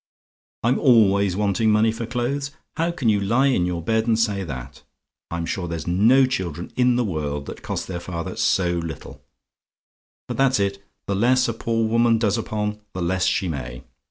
"I'M 0.63 0.79
ALWAYS 0.79 1.35
WANTING 1.35 1.69
MONEY 1.69 1.91
FOR 1.91 2.07
CLOTHES? 2.07 2.49
"How 2.75 2.89
can 2.89 3.07
you 3.07 3.19
lie 3.21 3.45
in 3.49 3.67
your 3.67 3.83
bed 3.83 4.07
and 4.07 4.17
say 4.17 4.43
that? 4.43 4.81
I'm 5.29 5.45
sure 5.45 5.67
there's 5.67 5.85
no 5.85 6.25
children 6.25 6.71
in 6.75 6.95
the 6.95 7.03
world 7.03 7.45
that 7.45 7.61
cost 7.61 7.87
their 7.87 7.99
father 7.99 8.35
so 8.35 8.71
little: 8.71 9.21
but 10.27 10.37
that's 10.37 10.59
it; 10.59 10.83
the 11.05 11.13
less 11.13 11.47
a 11.47 11.53
poor 11.53 11.87
woman 11.87 12.17
does 12.17 12.35
upon, 12.39 12.79
the 12.93 13.01
less 13.03 13.27
she 13.27 13.47
may. 13.47 13.83